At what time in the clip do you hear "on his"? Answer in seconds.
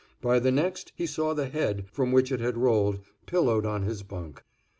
3.67-4.01